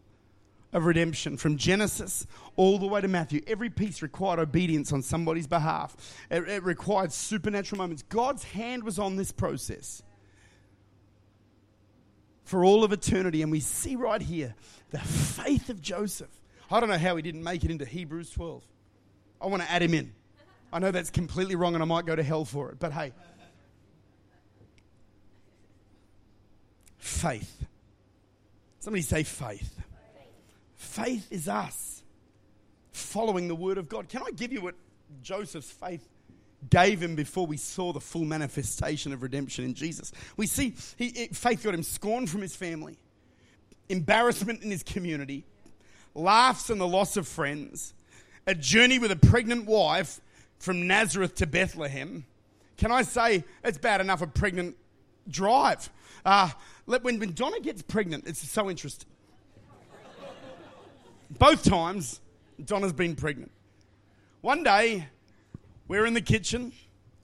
[0.73, 3.43] of redemption from Genesis all the way to Matthew.
[3.47, 5.97] Every piece required obedience on somebody's behalf,
[6.33, 8.03] it, it required supernatural moments.
[8.09, 10.03] God's hand was on this process
[12.51, 13.43] for all of eternity.
[13.43, 14.57] And we see right here
[14.91, 16.31] the faith of Joseph.
[16.69, 18.65] I don't know how he didn't make it into Hebrews 12.
[19.41, 20.13] I want to add him in.
[20.73, 23.13] I know that's completely wrong and I might go to hell for it, but hey.
[26.99, 27.67] Faith.
[28.81, 29.81] Somebody say faith.
[30.75, 32.03] Faith is us
[32.91, 34.09] following the word of God.
[34.09, 34.75] Can I give you what
[35.23, 36.09] Joseph's faith
[36.69, 40.13] gave him before we saw the full manifestation of redemption in Jesus.
[40.37, 42.99] We see he, faith got him scorn from his family,
[43.89, 45.45] embarrassment in his community,
[46.15, 47.95] laughs and the loss of friends,
[48.47, 50.21] a journey with a pregnant wife
[50.59, 52.27] from Nazareth to Bethlehem.
[52.77, 54.77] Can I say it's bad enough a pregnant
[55.29, 55.89] drive?
[56.25, 56.51] Uh,
[56.85, 59.09] when, when Donna gets pregnant, it's so interesting.
[61.31, 62.21] Both times,
[62.63, 63.53] Donna's been pregnant.
[64.41, 65.07] One day,
[65.91, 66.73] we're in the kitchen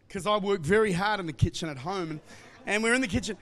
[0.08, 2.20] because I work very hard in the kitchen at home, and,
[2.66, 3.36] and we're in the kitchen.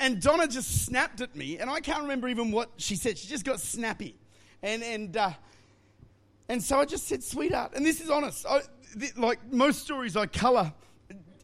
[0.00, 3.18] And Donna just snapped at me, and I can't remember even what she said.
[3.18, 4.16] She just got snappy.
[4.62, 5.32] And, and, uh,
[6.48, 8.46] and so I just said, sweetheart, and this is honest.
[8.46, 8.62] I,
[8.98, 10.72] th- like most stories I colour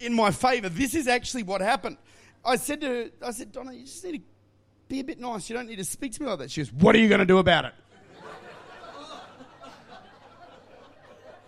[0.00, 1.98] in my favour, this is actually what happened.
[2.46, 4.22] I said to her, I said, Donna, you just need to
[4.88, 5.50] be a bit nice.
[5.50, 6.50] You don't need to speak to me like that.
[6.50, 7.74] She goes, What are you going to do about it?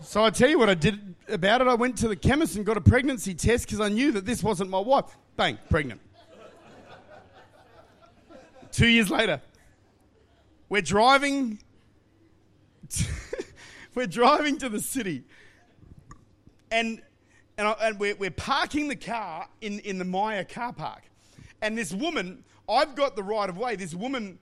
[0.04, 2.66] So I tell you what I did about it, I went to the chemist and
[2.66, 5.16] got a pregnancy test because I knew that this wasn't my wife.
[5.36, 6.00] Bang, pregnant.
[8.72, 9.40] Two years later,
[10.68, 11.60] we're driving.
[12.88, 13.04] To,
[13.94, 15.24] we're driving to the city,
[16.70, 17.00] and
[17.58, 21.02] and, I, and we're, we're parking the car in, in the Myer car park.
[21.60, 23.76] And this woman, I've got the right of way.
[23.76, 24.38] This woman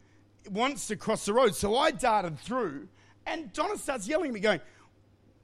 [0.51, 2.89] wants to cross the road, so I darted through,
[3.27, 4.61] and Donna starts yelling at me, going,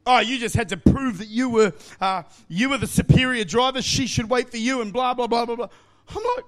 [0.06, 3.82] oh, you just had to prove that you were, uh, you were the superior driver.
[3.82, 5.68] She should wait for you and blah, blah, blah, blah, blah.
[6.08, 6.44] I'm like,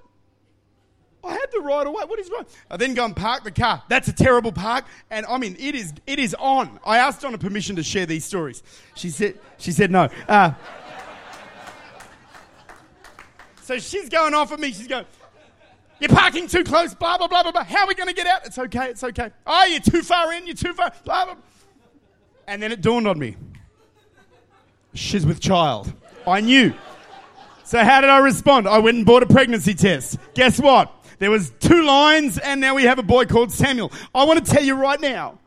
[1.25, 2.05] I had the right of way.
[2.05, 2.47] What is wrong?
[2.71, 3.83] I then go and park the car.
[3.89, 4.85] That's a terrible park.
[5.11, 6.79] And I mean, it is, it is on.
[6.87, 8.63] I asked Donna permission to share these stories.
[8.95, 10.09] She said, she said no.
[10.29, 10.53] Uh,
[13.63, 14.73] so she's going off at me.
[14.73, 15.05] She's going,
[16.01, 17.65] you're parking too close, blah, blah, blah, blah, blah.
[17.65, 18.47] How are we going to get out?
[18.47, 19.31] It's okay, it's okay.
[19.45, 21.37] Oh, you're too far in, you're too far, blah, blah.
[22.49, 23.37] And then it dawned on me
[24.95, 25.93] she's with child.
[26.27, 26.75] I knew.
[27.65, 28.67] So how did I respond?
[28.67, 30.19] I went and bought a pregnancy test.
[30.35, 30.93] Guess what?
[31.19, 33.93] There was two lines and now we have a boy called Samuel.
[34.15, 35.39] I want to tell you right now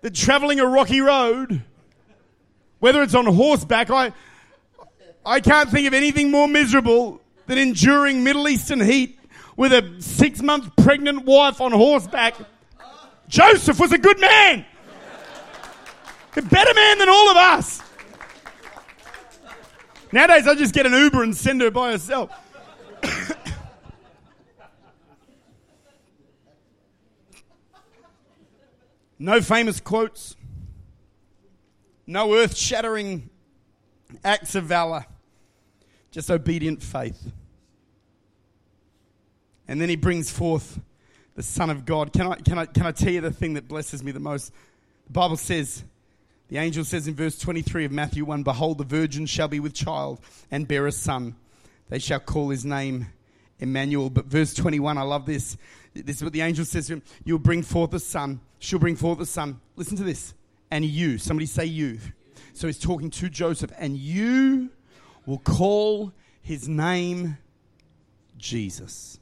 [0.00, 1.62] that traveling a rocky road,
[2.80, 4.12] whether it's on horseback, I,
[5.24, 9.18] I can't think of anything more miserable than enduring Middle Eastern heat
[9.56, 12.34] with a six month pregnant wife on horseback.
[13.28, 14.66] Joseph was a good man.
[16.36, 17.80] A better man than all of us.
[20.10, 22.30] Nowadays, I just get an Uber and send her by herself.
[29.18, 30.36] no famous quotes,
[32.06, 33.30] no earth shattering
[34.24, 35.06] acts of valor,
[36.10, 37.32] just obedient faith.
[39.66, 40.78] And then he brings forth
[41.34, 42.12] the Son of God.
[42.12, 44.52] Can I, can, I, can I tell you the thing that blesses me the most?
[45.06, 45.84] The Bible says
[46.48, 49.74] the angel says in verse 23 of Matthew 1 Behold, the virgin shall be with
[49.74, 51.36] child and bear a son.
[51.88, 53.06] They shall call his name
[53.58, 54.10] Emmanuel.
[54.10, 55.56] But verse 21, I love this.
[55.94, 58.40] This is what the angel says to him You'll bring forth a son.
[58.58, 59.60] She'll bring forth a son.
[59.76, 60.34] Listen to this.
[60.70, 61.98] And you, somebody say you.
[62.52, 64.70] So he's talking to Joseph, and you
[65.26, 67.38] will call his name
[68.38, 69.18] Jesus.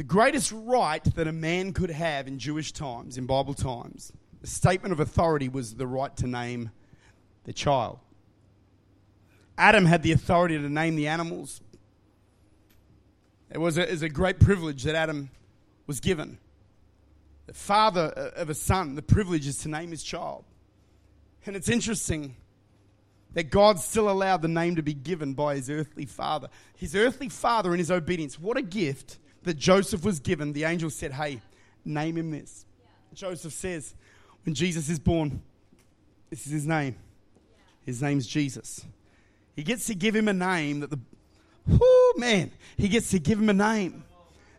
[0.00, 4.46] the greatest right that a man could have in Jewish times, in Bible times, the
[4.46, 6.70] statement of authority was the right to name
[7.44, 7.98] the child.
[9.58, 11.60] Adam had the authority to name the animals.
[13.50, 15.30] It was a, it was a great privilege that Adam
[15.86, 16.38] was given.
[17.46, 20.44] The father uh, of a son, the privilege is to name his child.
[21.44, 22.36] And it's interesting
[23.34, 26.48] that God still allowed the name to be given by his earthly father.
[26.76, 30.52] His earthly father, in his obedience, what a gift that Joseph was given.
[30.52, 31.40] The angel said, Hey,
[31.84, 32.66] name him this.
[32.80, 32.86] Yeah.
[33.14, 33.94] Joseph says,
[34.44, 35.42] When Jesus is born,
[36.30, 36.96] this is his name.
[37.84, 38.84] His name's Jesus.
[39.56, 40.98] He gets to give him a name that the,
[41.66, 44.04] whoo, man, he gets to give him a name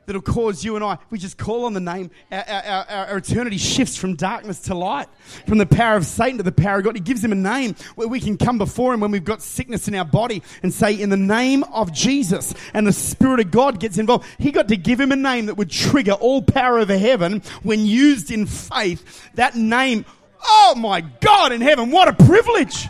[0.05, 3.57] that'll cause you and I, we just call on the name, our, our, our, eternity
[3.57, 5.07] shifts from darkness to light,
[5.47, 6.95] from the power of Satan to the power of God.
[6.95, 9.87] He gives him a name where we can come before him when we've got sickness
[9.87, 13.79] in our body and say, in the name of Jesus, and the Spirit of God
[13.79, 14.27] gets involved.
[14.37, 17.85] He got to give him a name that would trigger all power of heaven when
[17.85, 19.29] used in faith.
[19.35, 20.05] That name,
[20.43, 22.87] oh my God in heaven, what a privilege!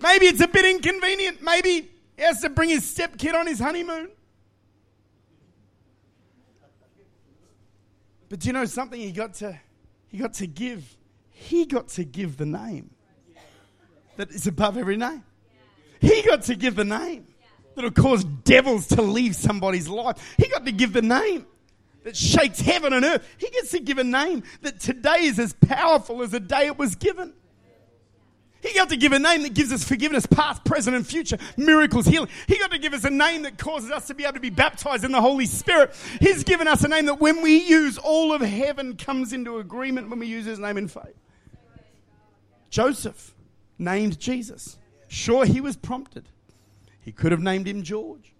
[0.00, 1.42] Maybe it's a bit inconvenient.
[1.42, 4.10] Maybe he has to bring his stepkid on his honeymoon.
[8.34, 9.00] But do you know something?
[9.00, 9.56] He got to,
[10.08, 10.96] he got to give.
[11.30, 12.90] He got to give the name
[14.16, 15.22] that is above every name.
[16.00, 17.28] He got to give the name
[17.76, 20.34] that'll cause devils to leave somebody's life.
[20.36, 21.46] He got to give the name
[22.02, 23.24] that shakes heaven and earth.
[23.38, 26.76] He gets to give a name that today is as powerful as the day it
[26.76, 27.34] was given.
[28.64, 32.06] He got to give a name that gives us forgiveness, past, present, and future, miracles,
[32.06, 32.30] healing.
[32.48, 34.48] He got to give us a name that causes us to be able to be
[34.48, 35.94] baptized in the Holy Spirit.
[36.18, 40.08] He's given us a name that when we use, all of heaven comes into agreement
[40.08, 41.14] when we use his name in faith.
[42.70, 43.34] Joseph
[43.78, 44.78] named Jesus.
[45.08, 46.30] Sure, he was prompted.
[47.02, 48.32] He could have named him George.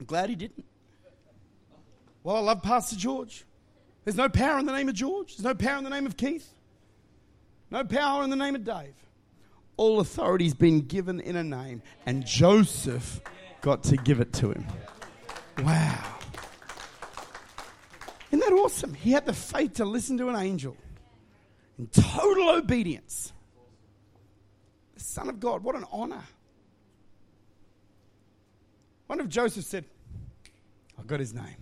[0.00, 0.64] I'm glad he didn't.
[2.24, 3.44] Well, I love Pastor George.
[4.04, 5.36] There's no power in the name of George.
[5.36, 6.54] There's no power in the name of Keith.
[7.70, 8.94] No power in the name of Dave.
[9.76, 13.20] All authority's been given in a name, and Joseph
[13.60, 14.66] got to give it to him.
[15.58, 16.18] Wow.
[18.30, 18.94] Isn't that awesome?
[18.94, 20.76] He had the faith to listen to an angel
[21.78, 23.32] in total obedience.
[24.94, 26.24] The Son of God, what an honor.
[29.06, 29.84] One of Joseph said,
[30.98, 31.56] I've got his name.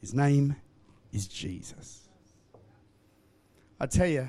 [0.00, 0.56] His name
[1.12, 2.08] is Jesus.
[3.78, 4.28] I tell you,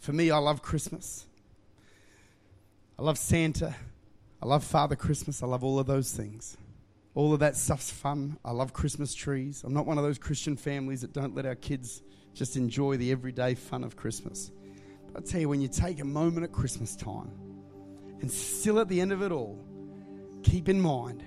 [0.00, 1.26] for me, I love Christmas.
[2.98, 3.74] I love Santa.
[4.42, 5.42] I love Father Christmas.
[5.42, 6.56] I love all of those things.
[7.14, 8.38] All of that stuff's fun.
[8.44, 9.62] I love Christmas trees.
[9.64, 12.02] I'm not one of those Christian families that don't let our kids
[12.34, 14.50] just enjoy the everyday fun of Christmas.
[15.12, 17.30] But I tell you, when you take a moment at Christmas time
[18.20, 19.58] and still at the end of it all,
[20.42, 21.22] keep in mind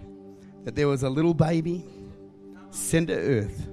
[0.64, 1.86] that there was a little baby
[2.72, 3.68] sent to earth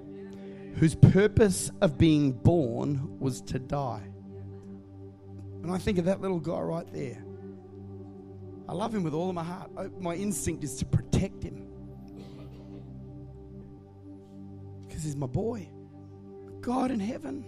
[0.76, 4.02] whose purpose of being born was to die.
[5.62, 7.22] And I think of that little guy right there.
[8.68, 10.00] I love him with all of my heart.
[10.00, 11.66] My instinct is to protect him
[14.86, 15.68] because he's my boy.
[16.60, 17.44] God in heaven,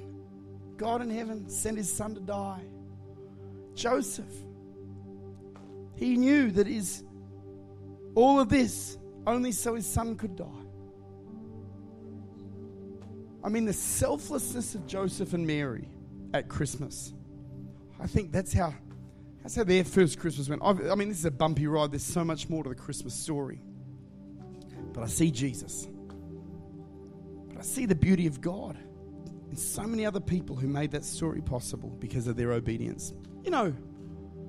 [0.76, 2.64] God in heaven sent his son to die.
[3.74, 4.32] Joseph,
[5.94, 7.04] he knew that his
[8.14, 10.46] all of this only so his son could die.
[13.44, 15.88] I mean, the selflessness of Joseph and Mary
[16.34, 17.12] at Christmas.
[18.02, 18.74] I think that's how
[19.42, 20.62] that's how their first Christmas went.
[20.64, 21.92] I've, i mean, this is a bumpy ride.
[21.92, 23.60] There's so much more to the Christmas story.
[24.92, 25.88] But I see Jesus.
[27.48, 28.76] But I see the beauty of God
[29.50, 33.14] and so many other people who made that story possible because of their obedience.
[33.44, 33.74] You know,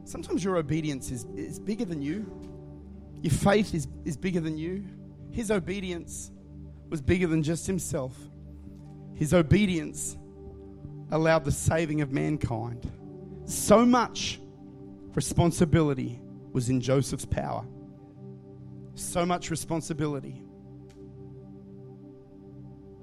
[0.04, 2.32] sometimes your obedience is, is bigger than you.
[3.22, 4.86] Your faith is, is bigger than you.
[5.32, 6.32] His obedience
[6.90, 8.16] was bigger than just himself.
[9.16, 10.18] His obedience
[11.12, 12.92] allowed the saving of mankind.
[13.46, 14.40] So much
[15.16, 16.22] responsibility
[16.54, 17.66] was in Joseph's power.
[18.96, 20.42] So much responsibility.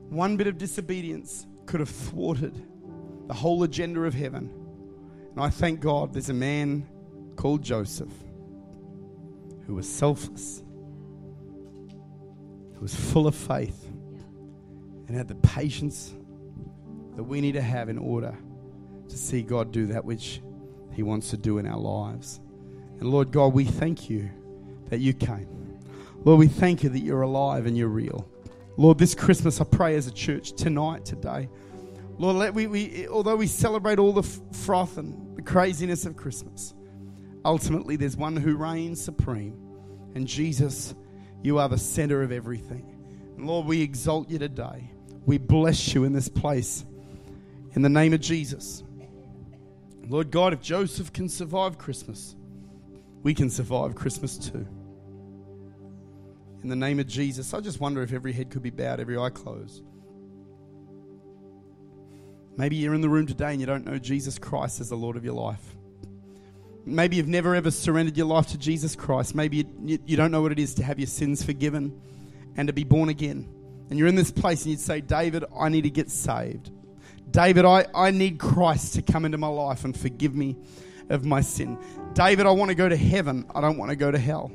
[0.09, 2.55] One bit of disobedience could have thwarted
[3.29, 4.51] the whole agenda of heaven.
[5.33, 6.89] And I thank God there's a man
[7.37, 8.13] called Joseph
[9.67, 10.63] who was selfless,
[12.75, 13.87] who was full of faith,
[15.07, 16.13] and had the patience
[17.15, 18.37] that we need to have in order
[19.11, 20.41] to see God do that which
[20.93, 22.41] He wants to do in our lives.
[22.99, 24.31] And Lord God, we thank you
[24.89, 25.79] that you came.
[26.25, 28.29] Lord, we thank you that you're alive and you're real.
[28.77, 31.49] Lord, this Christmas, I pray as a church tonight, today,
[32.19, 36.75] Lord, let we, we although we celebrate all the froth and the craziness of Christmas,
[37.47, 39.59] ultimately there's one who reigns supreme,
[40.15, 40.95] and Jesus
[41.43, 42.85] You are the center of everything.
[43.37, 44.93] And Lord, we exalt you today.
[45.25, 46.85] We bless you in this place.
[47.73, 48.83] In the name of Jesus.
[50.09, 52.35] Lord God, if Joseph can survive Christmas,
[53.23, 54.67] we can survive Christmas too.
[56.63, 59.17] In the name of Jesus, I just wonder if every head could be bowed, every
[59.17, 59.83] eye closed.
[62.57, 65.17] Maybe you're in the room today and you don't know Jesus Christ as the Lord
[65.17, 65.77] of your life.
[66.85, 69.35] Maybe you've never ever surrendered your life to Jesus Christ.
[69.35, 71.99] Maybe you, you, don't know what it is to have your sins forgiven
[72.57, 73.49] and to be born again.
[73.89, 76.71] And you're in this place and you'd say, David, I need to get saved.
[77.31, 80.57] David, I, I need Christ to come into my life and forgive me
[81.09, 81.79] of my sin.
[82.15, 83.47] David, I want to go to heaven.
[83.55, 84.51] I don't want to go to hell.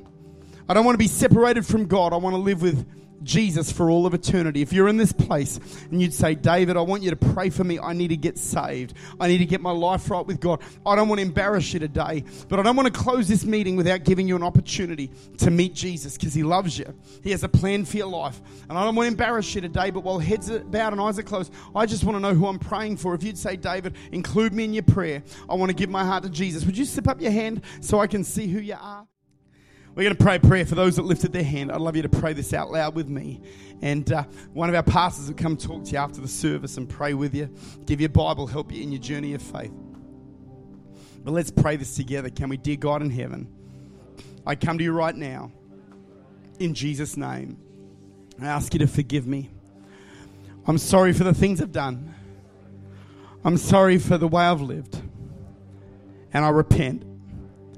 [0.67, 2.11] I don't want to be separated from God.
[2.11, 2.85] I want to live with
[3.23, 4.61] Jesus for all of eternity.
[4.61, 5.59] If you're in this place
[5.89, 7.79] and you'd say, David, I want you to pray for me.
[7.79, 8.93] I need to get saved.
[9.19, 10.61] I need to get my life right with God.
[10.85, 13.75] I don't want to embarrass you today, but I don't want to close this meeting
[13.75, 16.93] without giving you an opportunity to meet Jesus because He loves you.
[17.23, 18.39] He has a plan for your life.
[18.69, 21.19] And I don't want to embarrass you today, but while heads are bowed and eyes
[21.19, 23.15] are closed, I just want to know who I'm praying for.
[23.15, 26.23] If you'd say, David, include me in your prayer, I want to give my heart
[26.23, 26.65] to Jesus.
[26.65, 29.07] Would you slip up your hand so I can see who you are?
[29.95, 31.71] We're going to pray a prayer for those that lifted their hand.
[31.71, 33.41] I'd love you to pray this out loud with me.
[33.81, 36.89] And uh, one of our pastors will come talk to you after the service and
[36.89, 37.49] pray with you,
[37.85, 39.71] give you a Bible, help you in your journey of faith.
[41.23, 42.29] But let's pray this together.
[42.29, 43.47] Can we, dear God in heaven,
[44.45, 45.53] I come to you right now
[46.59, 47.57] in Jesus' name.
[48.41, 49.49] I ask you to forgive me.
[50.67, 52.13] I'm sorry for the things I've done.
[53.45, 55.01] I'm sorry for the way I've lived.
[56.33, 57.03] And I repent.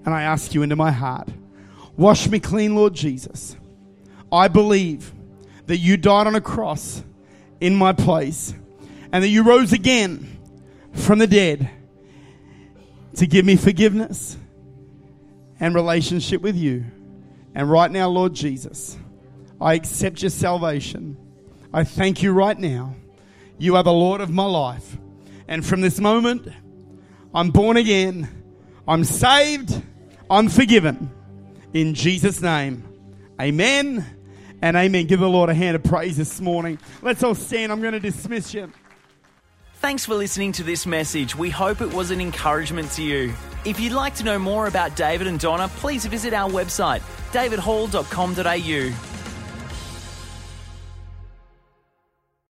[0.04, 1.30] And I ask you into my heart.
[1.98, 3.56] Wash me clean, Lord Jesus.
[4.32, 5.12] I believe
[5.66, 7.04] that you died on a cross
[7.60, 8.54] in my place
[9.12, 10.38] and that you rose again
[10.94, 11.70] from the dead
[13.16, 14.38] to give me forgiveness
[15.60, 16.86] and relationship with you.
[17.56, 18.98] And right now, Lord Jesus,
[19.60, 21.18] I accept your salvation.
[21.74, 22.96] I thank you right now.
[23.58, 24.98] You are the Lord of my life.
[25.48, 26.48] And from this moment,
[27.34, 28.30] I'm born again.
[28.88, 29.82] I'm saved.
[30.30, 31.12] I'm forgiven.
[31.74, 32.84] In Jesus' name,
[33.40, 34.06] amen
[34.62, 35.08] and amen.
[35.08, 36.80] Give the Lord a hand of praise this morning.
[37.02, 37.72] Let's all stand.
[37.72, 38.72] I'm going to dismiss you.
[39.76, 41.36] Thanks for listening to this message.
[41.36, 43.34] We hope it was an encouragement to you.
[43.64, 47.02] If you'd like to know more about David and Donna, please visit our website,
[47.32, 49.17] davidhall.com.au.